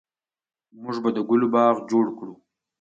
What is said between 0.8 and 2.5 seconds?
موږ به د ګلونو باغ جوړ کړو